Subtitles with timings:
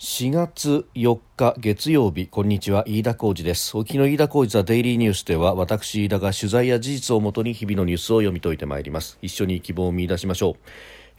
[0.00, 2.26] 4月4日月曜日。
[2.26, 2.84] こんにちは。
[2.86, 3.76] 飯田浩二です。
[3.76, 9.18] 沖の飯田浩二ザデイリーニュースでは私飯田が取材や事実をもとに日々のニュースを読み解いてまいります。
[9.20, 10.56] 一緒に希望を見出しましょう。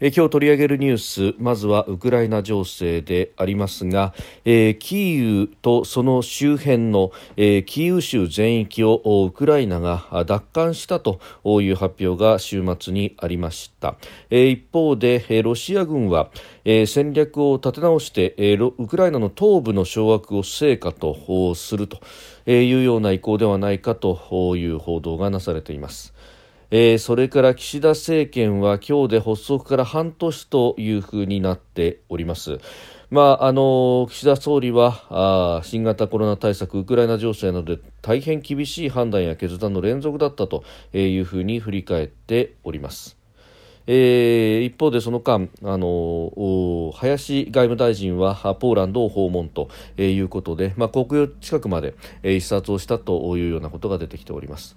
[0.04, 4.12] え今日取り上げるニュースまずはウクライナ情勢でありますが、
[4.44, 13.94] えー、キーウとその周辺の、えー、キーウ州全域をウクライナが奪還したという発表が週末にありました、
[14.28, 16.30] えー、一方で、えロシア軍は、
[16.64, 22.00] え戦略を立て直して、えウクライナの東部の掌握を成果とすると
[22.50, 26.11] いうような意向ではないかという報道がなされています。
[26.74, 32.60] えー、それから岸田政権は今日で発足から半年というふうになっております。
[33.10, 40.64] まあ、あの岸田総理はあ新型コロナ対策、ウクライナ情勢などで大変厳しい判断や決断の連続だったと
[40.94, 43.18] いうふうに振り返っております。
[43.86, 51.92] えー、一方でその間、あの林外務大臣はポーランドを訪問ということで、まあ、国境近くまで、
[52.22, 54.74] 視察をしたというようなことが出てきております。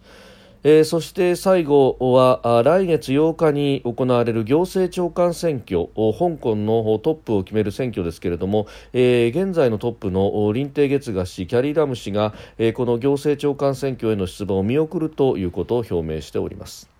[0.67, 16.94] えー、そして最後は来月8日に行われる行政長官選挙香港のトップを決める選挙ですけれども、えー、現在のトップの林鄭月娥氏キャリー・ラム氏が、えー、この行政長官選挙への出馬を見送るということを表明しております。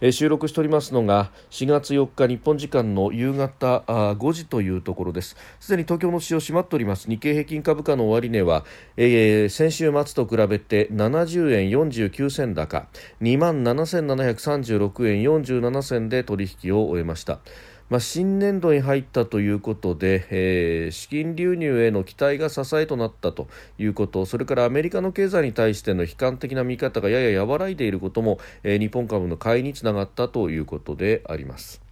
[0.00, 5.36] え収録しておりますのが4月4日日本時間の夕方あ5時というところです。
[5.60, 7.08] すでに東京の市場閉まっております。
[7.08, 8.64] 日経平均株価の終値は、
[8.96, 12.86] えー、先週末と比べて70円49銭高
[13.20, 17.40] 2万7736円47銭で取引を終えました。
[17.90, 23.46] まあ、新年度に入ったということで、えー、資金流入への期待が支えとなったと
[23.78, 31.84] いうことそれからアメリカの経済に対しての悲観的な見方がやや和らいでいることも、えー、日本株の買いにつながったということであります。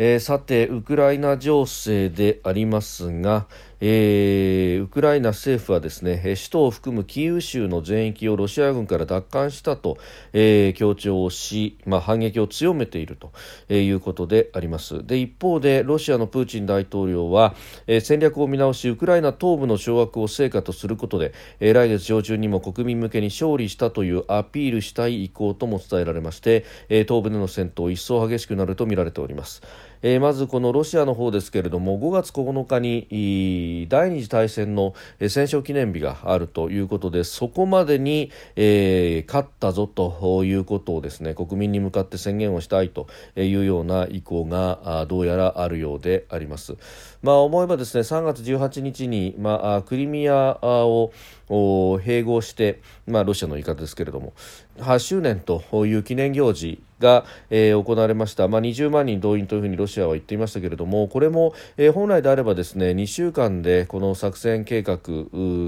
[0.00, 3.48] えー、さて、ウクライナ情勢でありますが、
[3.80, 9.98] えー、ウクライナ政府はですね首都を含むキーウ州の全域をロシア軍から奪還したと、
[10.32, 13.32] えー、強調し、まあ、反撃を強めていると、
[13.70, 15.06] いうことであります。
[15.06, 17.54] で一方でロシアのプーチン大統領は、
[17.86, 29.62] えー、戦略を見直しウクライナ東部の掌握を成果とすることで、えー、来月上旬にも国民向けに勝利したというアピールしたい意向とも伝えられまして、えー、東部での戦闘一層激しくなるとみられております、
[30.02, 46.76] えー、まずこのロシアの方ですけれども5月9日に第二次大戦の戦勝記念日があるということでそこまでに、えー、勝ったぞということをですね国民に向かって宣言をしたいというような意向がどうやらあるようであります。
[47.22, 51.12] まあ、思えばですね3月18日に、まあ、クリミアを
[51.48, 54.34] 併合して、まあ、ロシアの言い方ですけれども
[54.78, 64.98] 8周年という記念行事が、えー、行われました、まあ、20万人動員というふうにロシアは言っていましたけれどもこれも、えー、本来であればですね2週間でこの作戦計画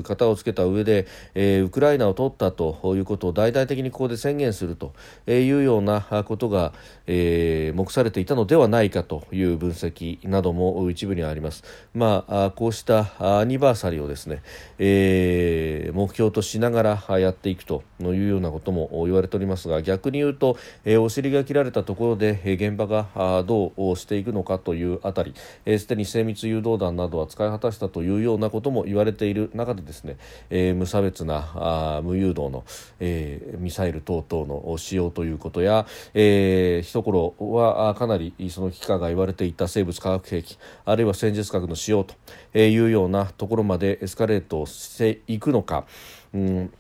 [0.03, 4.95] 型をつけた上で、えー、ウクライナを取ったということを大々的にここで宣言すると
[5.29, 6.73] いうようなことが、
[7.07, 11.65] えー、目されていたのではないかという分析なども一部にあります。
[11.95, 14.43] まあ、こうしたアニバーサリーをですね、
[14.79, 25.35] えー、目標としながらやっていくというようなことも言われておりますが逆に言うと、え、お尻が切られたところで、え現場がどうしていくのかというあたり
[25.79, 30.17] すで、に精密誘導弾などは使い果たしたというようなことも言われている中でですね、
[30.51, 32.65] え、無差別なあ無誘導の、
[33.01, 42.15] え、ミサイル等々の使用ということや、えー、一頃はかなりその危機感が言われていた生物化学兵器あるいは戦術核の使用と
[42.59, 45.85] いうようなところまでエスカレートしていくのか、
[46.33, 46.73] うん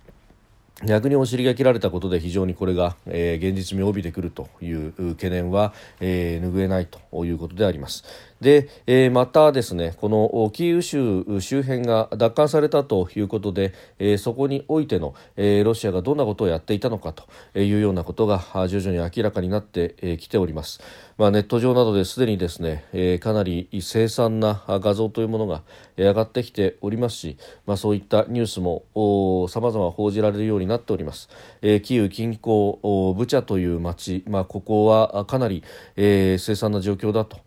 [0.84, 8.04] 逆にお尻が切られたことで非常にこれが、えー、現実味を帯びてくるという懸念は、えー、拭えないということであります。
[8.40, 20.80] で、えー、またですねこのキーウ州周辺が奪還されたということで、えー、そこにおいての、えー、ロシアがどんなことをやっていたのかというようなことが徐々に明らかになってきております。
[21.20, 25.62] まあ、ネット上などですでにですね、えー、かなり凄惨な画像というものが
[25.98, 27.36] 上がってきておりますし、
[27.66, 31.28] まあ、そういったニュースもさまざま報じられるようになっております、
[31.60, 35.62] えー、キーウ近郊ブチャという町、まあ、ここはかなり、
[35.96, 37.40] えー、凄惨な状況だと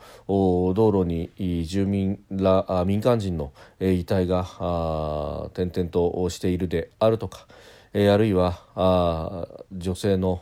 [0.84, 7.48] 道路に住民ら民間人の遺体が点々としているであるとか、
[7.94, 10.42] あるいは女性の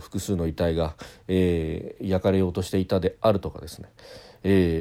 [0.00, 0.96] 複数の遺体が、
[1.28, 3.88] 焼かれようとしていたであるとかですね、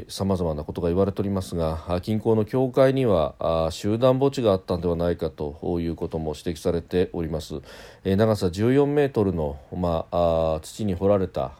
[0.09, 7.61] さまざまなことが言われておりますが近郊の教会には集団墓地があったのではないかということも指摘されております、
[8.03, 11.53] えー、長さ14メートルの、まあ、土に掘られた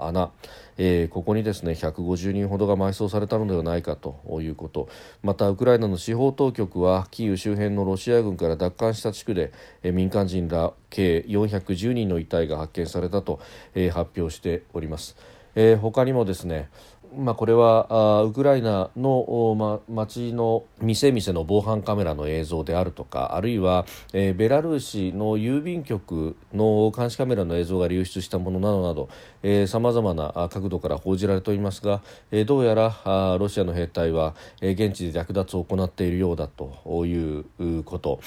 [0.00, 0.32] 穴。
[0.78, 4.88] えー、ここにですね150人ほどが埋葬されたのではないかということ
[5.22, 9.52] またウクライナの司法当局はキーウ周辺のロシア軍から奪還した地区で、
[9.82, 13.40] えー、民間人ら計410人の遺体が発見されたと、
[13.74, 15.16] えー、発表しております。
[15.54, 16.70] えー、他にもですね
[17.14, 32.00] まあ、これはウクライナの、ま、町の店々の防犯カメラの映像であるとかあるいは、えー、ベラルーシの郵便局の監視カメラの映像が流出したものなどなどさまざまな角度から報じられておりますが、
[32.30, 38.20] えー、どうやらロシアの兵隊は、えー、現地で略奪を行っているようだということ。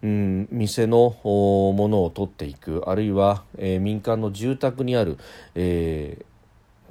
[0.00, 5.18] うん、店のものを取っていくあるいは、えー、民間の住宅にある、
[5.56, 6.24] えー、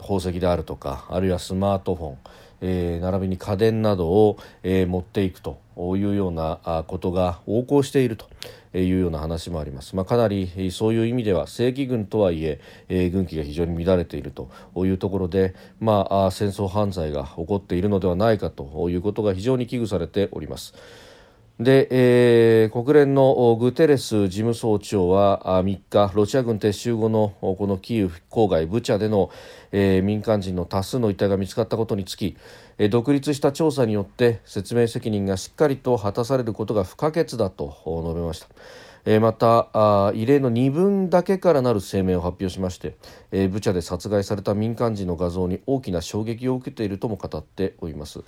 [0.01, 2.17] 宝石であるとかあるいはスマートフォン、
[2.61, 8.27] えー、並びに家電などを、えー、持っていくというようなことが横行していると
[8.77, 12.59] いうような話もあります、まあ、かなりそういう意味では正規軍とはいえ
[12.89, 20.73] えー、軍機が非常に乱れているというところで、まあ、戦争犯罪が起こっているのではないかということが非常に危惧されております。
[21.59, 29.31] で、えー、国連のグテレス事務総長は3日ロシア軍撤収後のこのキーウ郊外ブチャでの、
[29.71, 32.37] えー、民間人の多数の遺体が見つかったことにつき、
[32.91, 38.47] 独立した調査によって説明責任がしっかりと果たされることが不可欠だと述べました。
[39.19, 42.97] また異例の2分だけからなる声明を発表しまして、
[43.31, 48.23] えー、ブチャで殺害された民間人の画像に大きな衝撃を受けているとも語っております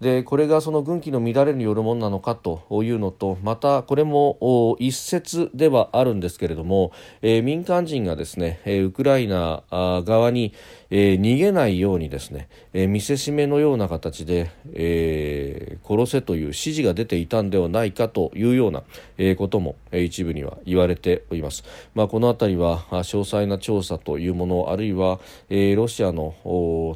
[0.00, 6.92] でこれがその軍機の乱れによるものなのかというのとまたこれも一説ではあるんですけれども、
[7.22, 10.52] えー、民間人がですね、えー、ウクライナ側に、
[10.90, 18.82] えー、逃げないようにですね、え、見せしめのような形で、え、殺せという指示が出ていたんではないかというような、
[19.18, 21.64] え、ことも、え、一部には言われております。
[21.94, 26.34] まあ、このあたりは詳細な調査というものあるいは、えー、ロシアの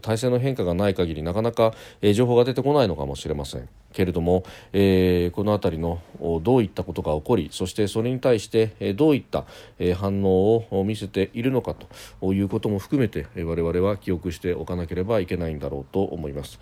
[0.03, 3.69] 体制の変化がない限りなかなか、えー、情報が出てこないのかもしれません。
[3.93, 6.00] けれども、えー、この辺りの
[6.43, 9.47] どういったことが起こりそしてそれに対してどういった
[9.97, 11.75] 反応を見せているのか
[12.21, 16.61] ということも含めて我々は記憶しておかなければいけないんだろうと思います。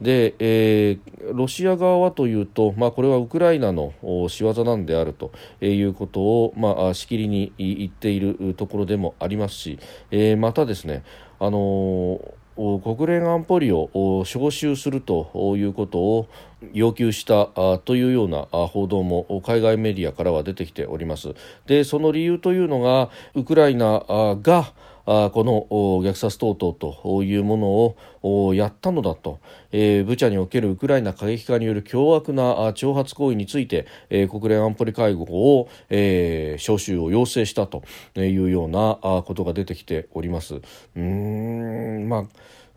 [0.00, 3.92] で、えー、ロシア側はというと、まあ、これはウクライナの
[4.28, 9.78] 仕業なんであるということを、まあ、しきりに言っているところでもありますし、
[10.10, 11.04] えー、またですね、
[11.38, 12.40] あのー
[12.82, 13.88] 国連安保理を
[14.26, 16.28] 招集するということを
[16.74, 17.46] 要求した
[17.78, 21.34] というような報道も海外メディアからは出てきております。
[21.66, 24.02] でその理由というのがウクライナ
[24.42, 24.74] が
[25.10, 25.66] この
[26.04, 29.40] 虐殺等々というものをやったのだと、
[29.72, 37.82] えー、ブチャにおけるウクライナ過激化による凶悪な挑発行為について、えー、国連安保理会合を、えー、招集を要請したと
[38.14, 40.60] いうようなことが出てきております。
[40.94, 42.28] うんま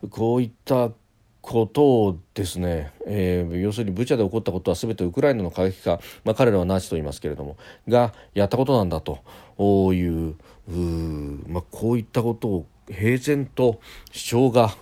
[0.02, 0.90] あこういった
[1.44, 10.36] ことをですね、えー、要するにブチャで起こったことは全てウクライナの過激化、まあ、彼らはナチと言いますけれどもがやったことなんだという
[10.68, 13.80] まあ、こういったことを平然と
[14.12, 14.74] 主張が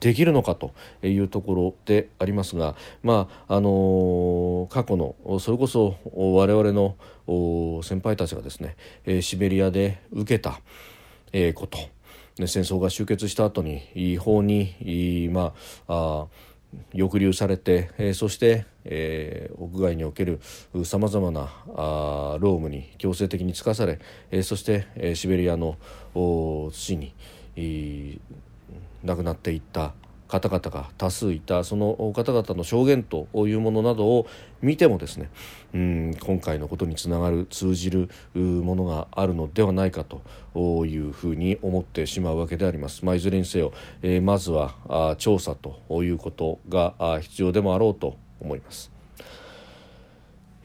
[0.00, 0.72] できるのかと
[1.02, 6.96] いうところでありますが、まああの、過去のそれこそ我々の
[7.82, 8.76] 先輩たちがですね
[9.22, 10.60] シベリアで受けた
[11.54, 11.78] こと。
[12.38, 15.54] 戦争が終結した後に違法に、ま
[15.88, 16.26] あ、あ
[16.92, 20.40] 抑留されて、えー、そして、えー、屋外における
[20.84, 23.98] さまざまなあ労務に強制的に就かされ、
[24.30, 25.76] えー、そして、えー、シベリアの
[26.14, 27.14] 土に、
[29.04, 29.94] 亡くなっていった
[30.28, 34.26] 方々が多数いたその方々の証言というものなどを
[34.60, 35.30] 見てもですね
[35.74, 43.04] うん今回のことにつながる通じるものがあるのではないかというふうに思ってしまうわけであります。
[43.04, 48.95] まあ、いずれにせよ、えー、まずは調査ということが必要でもあろうと思います。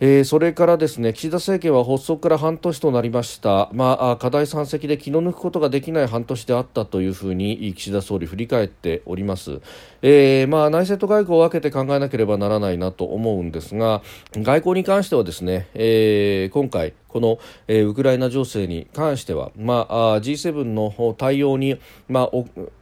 [0.03, 9.62] えー、それからですね岸田政権は発足から半年となりました、まあ、課題山積で気の抜くことができない半年であったというふうに岸田総理振り返っております、
[10.01, 14.01] えー、まあ、内政と外交を分けて考えなければならないなと思うんですが
[14.34, 22.30] 外交に関してはですね、えー、今回この、えー、ウクライナ情勢に関しては、まあ、G7 の対応に、まあ、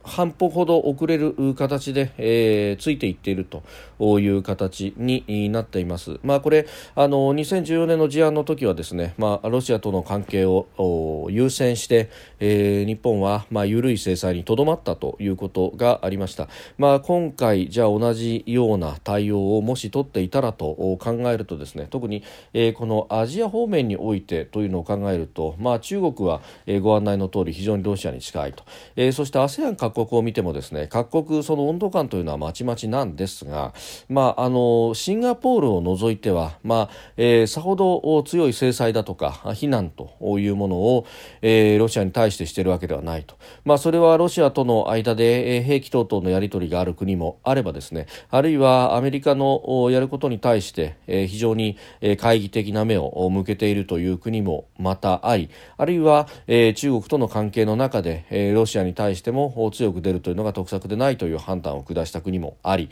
[0.03, 6.19] 半歩ほど遅れる形で、えー、ついていっているという形になっています。
[6.23, 12.09] まあ、これあの2014年の事案の時はですね、まあ、ロシアとの関係を優先して、
[12.39, 16.47] えー、日本は、まあ、緩い制裁にとどまったということがありました。
[16.77, 26.41] まあ、今回じゃあ同じような対応をもし取っていたらと考えるとですね特に、えー、このアジア方面においてというのを考えると、まあ、中国は、
[26.81, 28.63] ご案内の通り非常にロシアに近いと、
[28.95, 33.73] えー、そして ASEAN 各国を見てもですね各国その温度感というのはまちまちなんですが、
[34.07, 41.05] まあ、あのシンガポールを除いては、まあえー、さほど強い制裁だとか非難というものを、
[41.41, 62.89] えー、ロシアに対してしているわけではないと、まあ、それはロシアとの間で、兵器等々のやり取りがある国もあればですねあるいはアメリカのやることに対して、非常に懐疑的な目を向けているといういう国もまたありあるいは、えー、中国との関係の中で、えー、ロシアに対しても強く出るというのが得策でないという判断を下した国もあり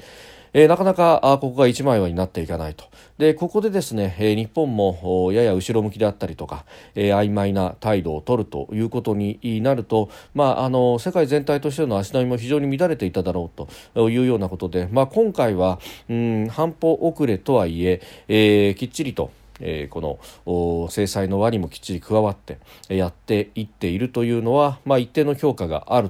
[0.54, 2.86] えー、なかなかあここが一枚岩になっていかないと。
[3.18, 22.60] でここでですね、えー、日本もやや後ろ向きであったりとか、えー、曖昧な態度を取るということになると、まあ、あの世界全体としての足並みも非常に乱れていただろうというようなことで、まあ、今回はうん半歩遅れとはいええー、きっちりとえー、この制裁の輪にもきっちり加わって
[22.90, 26.10] やっていっているというのは、まあ、一定の評価がある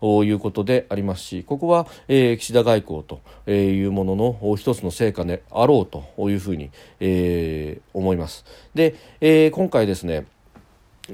[0.00, 6.70] ということでありますしここは、えー、岸田外交というものの一つの成果であろうというふうに、
[7.00, 8.44] えー、思います。
[8.74, 10.26] で、えー、今回ですね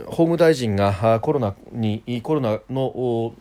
[0.07, 3.35] 法務大臣がコロナにコロナの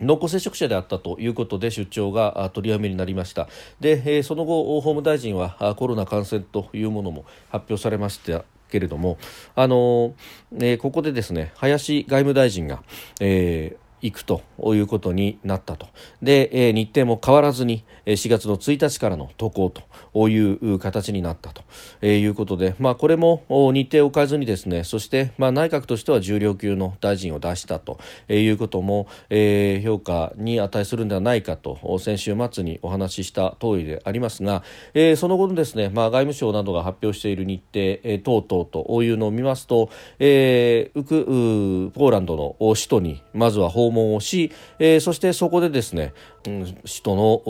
[0.00, 3.48] 濃厚接触者であったということで出張が取りやめになりました
[3.80, 9.18] でその後法務大臣はコロナ感染というものも発表されましたけれども
[9.54, 10.14] あの、
[10.60, 12.82] えここでですね林外務大臣が、
[13.20, 15.88] えー行くということになったと。
[16.22, 19.72] で、え日程も変わらずに4月の1日からの渡航
[20.14, 27.98] という形になったということで、まあ、これも日程を変えずにですね、そして、まあ、内閣としては重量級の大臣を出したと
[28.28, 34.62] いうことも、えー、評価に値するんではないかと先週末にお話しした通りでありますが、
[34.94, 46.12] えー、その後のですね、まあ、外務省などが発表している日程、えー、等々というのを見ますと、えー、ウクポーランドの首都にまずは訪問をし、えー、そしてそこでですね、
[46.48, 47.42] うん、首都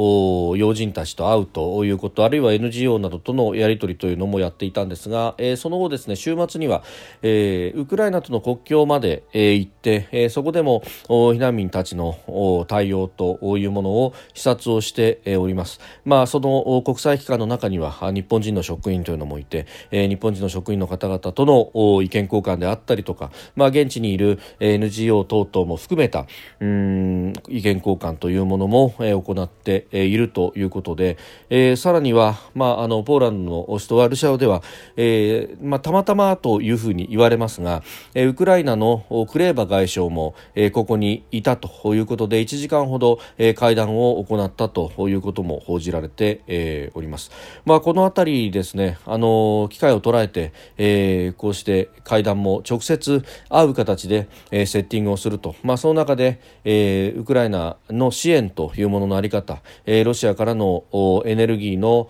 [0.50, 6.82] の要人たちと会うということあるいは NGO などとのやり取りというのもやっていたんですが、えー、その後ですね週末には、
[7.22, 15.80] えー、ウクライナとの国境まで、えー、行って、えー、そこでも避難民たちの対応というものを視察をしております。
[16.04, 26.26] まあ、その国際機関の中には日本人の職員というのもいて、えー、日本人の職員の方々との意見交換であったりとか、まあ、現地にいる NGO 等々も含めた
[26.60, 31.16] うん意見交換というものも、えー、行っているということで、
[31.50, 34.62] えー、さらには、まあ、あのポーランドの首都ワルシャワでは、
[34.96, 37.82] えーまあ、たまたまというふうに言われますが、
[38.14, 47.30] えー、ウクライナのクレーバ外相も、えー、ここにいたということで1時間ほど、えー、会談を行ったということも報じられて、えー、おります。
[47.64, 60.84] まあ、このありですね、あの機会を捉えて、えー、こうして会談も直接会う形で、えー、セッティングをすると、まあ、その中で、えー、ウクライナの支援というもののあり方、えー、ロシアからの
[61.24, 62.08] エネルギーの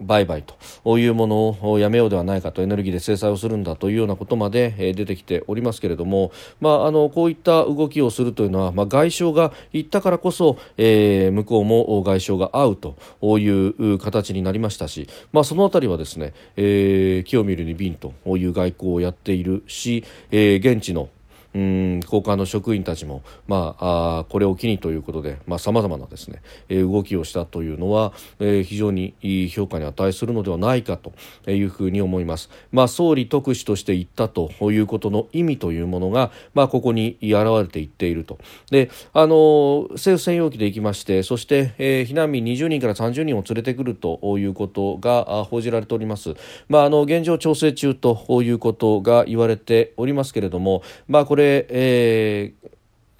[0.00, 12.96] 売買というものをやめようではないかとエネルギーで制裁をするんだというようなことまで出てきておりますけれども、まあ、あのこういった動きをするというのは、まあ、外相が言ったからこそ、えー、向こうも外相が会うと
[13.38, 21.10] いう形になりましたし、まあ、そのあたりはですね、えー、木を見るに瓶という外交をやっているし、えー、現地の
[21.54, 31.12] うん高官の職員たちも、まあ、あこれを機にということでさまざ、まなですね、えー、動きをしたというのは、えー、非常にいい評価に値するのではないかと
[31.50, 32.50] いうふうに思います。
[32.70, 38.38] まあ、総理特使として言ったということの意味というものが、まあ、ここに現れていっていると。
[38.70, 46.34] であの政府専用機で行きましてそして、えー、避難民20人から30人を連れてくるということが報じられております。
[46.68, 52.70] まあ、あの現状調整中ということが言われておりますけれども、まあ、これれ、えー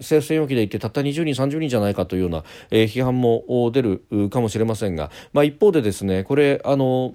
[0.00, 7.14] 政府専用機で行ってたった20人、30人じゃないかというような、えー、批判も出るかもしれませんが、まあ、一方でですねこれあの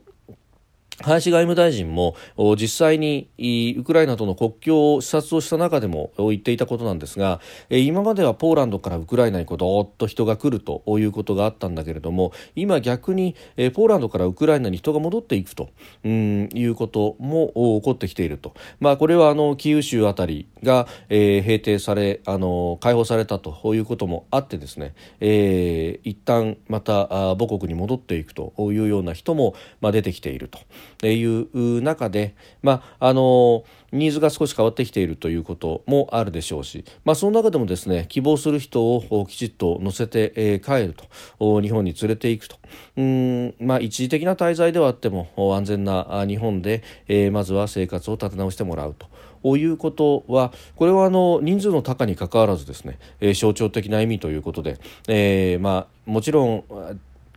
[1.04, 2.16] 林外務大臣も
[2.60, 3.30] 実際に
[3.78, 13.36] ウクライナとの国境を視察をした中でも言っていたことなんですが今まではポーランドからウクライナにこうどーっと人が来るということがあったんだけれども今逆に
[13.74, 15.70] ポーランドからウクライナに人が戻っていくと
[16.06, 30.60] いうことも起こってきていると、まあ、これはあのキーウ州あたりが、えー、平定されあの解放されたということもあってですね、えー、一旦また母国に戻っていくというような人も、出てきていると。
[31.04, 40.96] いう中で、まあ、あのニーズが少し変わってきているということもあるでしょうし、まあ、その中でもですね希望する人をきちっと乗せて、帰る
[41.40, 42.58] と日本に連れていくと
[42.98, 46.84] うん、まあ、一時的な滞在ではあっても安全な日本で、
[47.32, 49.08] まずは生活を立て直してもらうと。
[49.56, 56.64] いうことはこれはあの人数の高にかかわらずですね、えー、象徴的な意味ということで、えーまあ、もちろん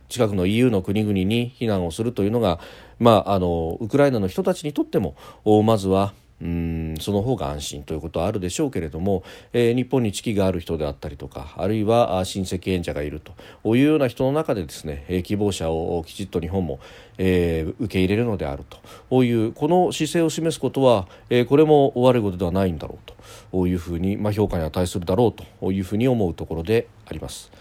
[0.09, 2.59] 近くの EU の国々に避難をするというのが、
[2.99, 5.15] まあ、あのウクライナの人たちにとっても
[5.63, 13.21] まずはうんその方が安心ということはあるでしょうけれども、えー、日本に知識がある人であったりとかあるいは親戚縁者がいる
[13.61, 16.79] というような人の中でですね、えー、希望者をきちっと日本も、
[17.17, 18.63] えー、受け入れるのである
[19.09, 23.11] というこの姿勢を示すことは、えー、これも悪いことではないんだろう
[23.51, 27.51] というふうに、まあ、評価に値するだろうというふうに思うところであります。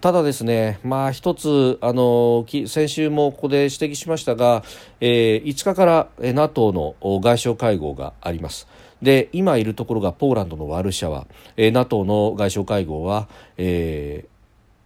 [0.00, 4.62] ただですね、まあ、一つあの先週もここで指摘しましたが、
[5.00, 8.68] えー、5日から NATO の外相会合があります。
[9.02, 11.26] で今いるところがポーランドのワルシャワ、
[11.56, 14.38] えー、NATO の外相会合は、えー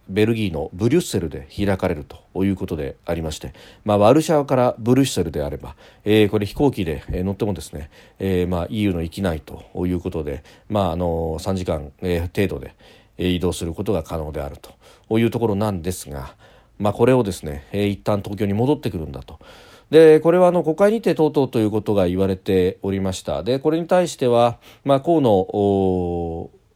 [0.09, 3.53] ベルギーのブリュッセルで開かれるということでありまして、
[3.85, 7.89] まあ、ワルシャワからブリュッセルであれば、えー、これ飛行機で乗ってもですね、
[8.19, 12.75] えーまあ、EU の域内ということで、まあ、あの3時間、程度で
[13.17, 14.71] 移動することが可能であると
[15.11, 16.35] いうところなんですが、
[16.79, 19.39] まあ、これをですね、えー、一旦東京に戻ってくるんだと。
[19.89, 25.29] でこれはあの国会にて等々ということが言われておりましたでこれに対しては、まあ、河野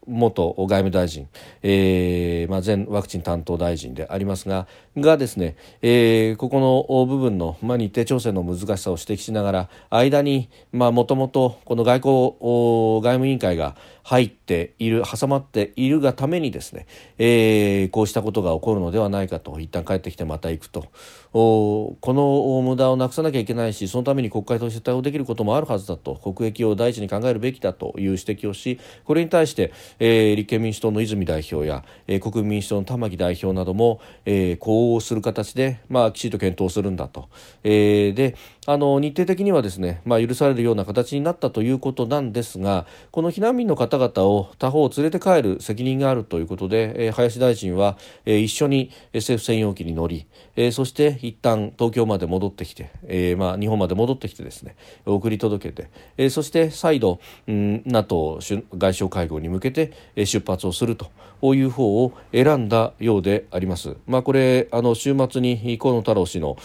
[0.08, 1.28] 元外務大臣、
[1.62, 13.76] えーまあ、前ワクチン担当大臣でありますががですね、えー、ここの部分の、まあ、日程調整の難しさを指摘しながら間にもともとこの外交外務委員会が
[14.08, 16.88] 入っている挟まっているがためにですね、
[17.18, 20.86] えー、こうしたことが起こるのではないかと一旦帰ってきてまた行くと
[21.34, 37.30] この無駄をなくさなきゃいけないしそのために国会として対応できることもあるはずだと国益を第一に考えるべきだという指摘をしこれに対して、えー、立憲民主党の泉代表や、えー、国民民主党の玉木代表なども、えー、呼応する形で、まあ、きちんと検討するんだと。
[37.64, 38.36] えー、で
[38.70, 58.40] あの日程的にはですね、まあ、許されるような形になったということなんですがこの避難民の方々を他方連れて帰る責任があるということで、えー、林大臣は、えー、一緒に政府専用機に乗り、えー、そして一旦東京まで戻ってきて、えーまあ、日本まで戻ってきてですね送り届けて、えー、そして再度、うん、NATO
[58.78, 61.10] 外相会合に向けて出発をすると。
[61.42, 63.96] いう方を選んだようであります。
[64.06, 66.58] まあ、これあの週末に河野太郎氏の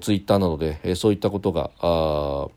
[0.00, 2.48] ツイッターなどで、そういったことがあ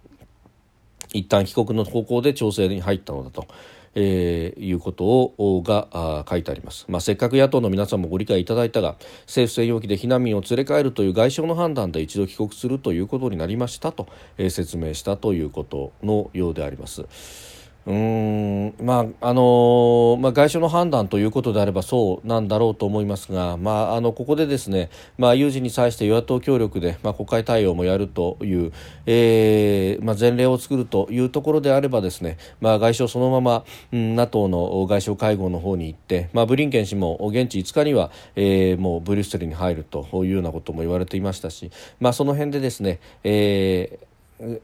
[1.13, 3.47] 一旦帰国の方向で調整に入ったのだと。
[3.95, 17.58] えー、いうことをが書いてあります、まあ、せっかく野党の皆さんもご理解いただいたが政府専用機で避難民を連れ帰るという外相の判断で一度帰国するということになりましたと、えー、説明したということのようであります。
[17.89, 18.75] うん。
[18.79, 28.71] まああのまあ、外相の判断ということであればそうなんだろうと思いますが、まあ、あのここでですね、まあ、有事に際して与野党協力で、まあ、国会対応もやるという、
[29.07, 44.08] えーまあ、前例を作るというところであればですね、まあ、外相そのまま、うん、NATO の外相会合の方に行って、まあ、ブリンケン氏も現地5日には、えー、もうブリュッセルに入るというようなことも言われていましたし、まあ、その辺でですね、えー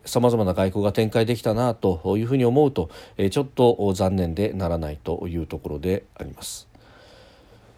[0.05, 2.89] さまざまな外交が展開できたなというふうに思うと、
[3.29, 6.67] ちょっと残念でならないというところであります。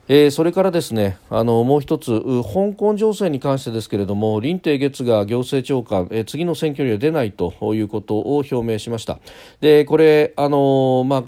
[0.09, 9.19] えー、それからですねあのもう一つ香港情勢に関してですけれども林鄭月が行政長官、えー、次の選挙には出ないということを表明しました
[9.59, 11.23] でこれあのまあ、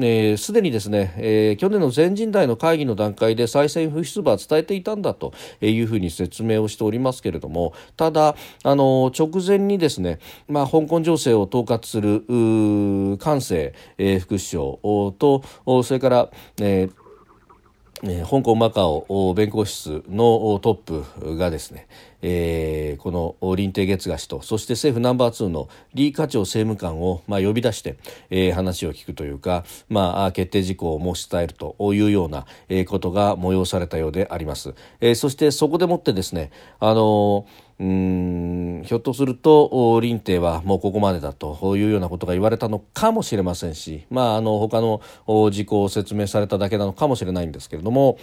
[0.00, 12.24] えー、で、にですね、えー、去年の全人代の会議の段階で再選不出馬は伝えていたんだというふうに説明をしておりますけれどもただあの直前にですね、まあ、香港情勢を統括する
[13.18, 14.62] 菅政、えー、副首相
[15.12, 15.42] と
[15.82, 16.30] それから、
[16.60, 17.03] えー
[18.06, 21.86] えー、香港マカオ弁護室のトップがですね、
[22.20, 27.96] えー、この林鄭月賀氏とそして政府ナンバー2の李家超政務官を、まあ、呼び出して、
[28.28, 45.00] えー、話を聞くというか、まあ、決定事項を申し伝えるというような、え、ことが催されたようであります、えー、そしてそこでもってですねあのーひょっとすると林帝はもうここまでだというようなことが言われたのかもしれませんし、まあ、あの他の
[45.50, 48.18] 事項を説明されただけなのかもしれないんですけれども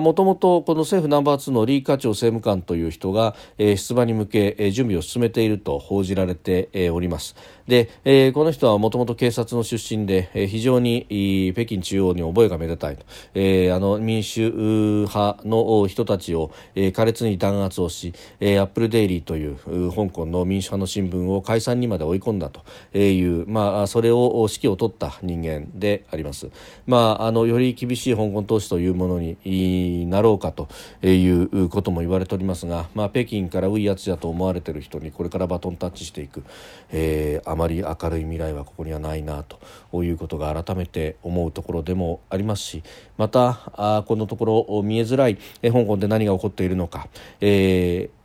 [0.00, 7.36] もともとこの政府ナンバー2の李家超政務官という人が、えー、出馬に向け、準備を進めていると報じられて、おります。
[7.66, 19.56] で、えー、この人はもともと警察の出身で、えー、非常に北京中央に覚えがめでたいと、えー、あの民主派の人たちを、えー、苛烈に弾圧をし、えー、アップルデイリーという
[19.90, 22.62] 香港の民主派の新聞を解散にまで追い込んだと
[22.98, 26.50] いう、まあ、それを指揮を取った人間であります。
[26.86, 30.68] まあ、あのより厳しい香港投資というものになろうかと
[31.02, 36.44] いうことも言われておりますが、まあ、北京からウイヤツやと思われている人にこれからバトンタッチしていく、
[36.90, 42.82] えー、あまり明るい未来はここにはないなということが改めて思うところでもありますし
[43.16, 47.08] またあこのところ見えづらい、香港で何が起こっているのか、
[47.40, 48.23] えー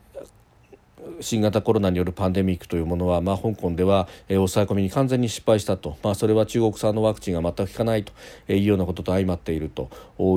[1.21, 8.13] 新型コロナによるパンデミックというものは、まあ、香港では、えー、抑え込みに完全に失敗したと、まあ、それは中国産のワクチンが全く効かないと
[8.51, 9.89] いうようなことと相まっていると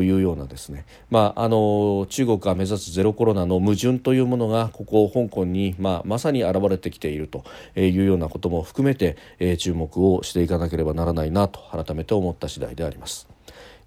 [0.02, 7.44] いうようなですね、まあ、あの中国が目指すゼロコロナの矛盾というものがここ香港に、まあ、まさに現れてきていると
[7.76, 13.31] いうようなことも含めて、えー、注目をしていかなければならないなと改めて思った次第であります。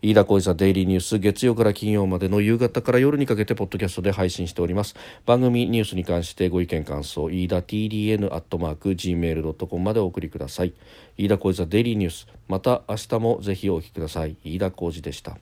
[0.05, 4.95] 飯田浩司デイリーニュース月曜から金曜までの夕方から夜にかけてポッドキャストで配信しております。
[5.25, 10.75] 番組ニュースに関してご意見感想飯田 TDN アットマーク Gmail.com までお送りください。
[11.17, 12.27] 飯田浩司デイリーニュース。
[12.47, 14.37] また明日もぜひお聞きください。
[14.43, 15.39] 飯田浩司でした。